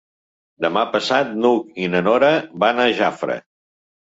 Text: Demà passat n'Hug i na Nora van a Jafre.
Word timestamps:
Demà 0.65 0.85
passat 0.95 1.35
n'Hug 1.43 1.79
i 1.83 1.91
na 1.97 2.03
Nora 2.09 2.33
van 2.65 2.85
a 2.85 2.89
Jafre. 3.03 3.37